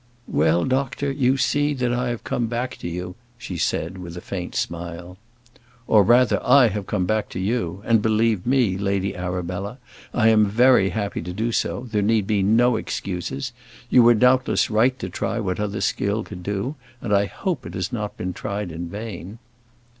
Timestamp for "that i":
1.75-2.09